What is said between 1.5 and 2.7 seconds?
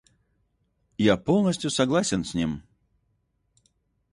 согласен с ним.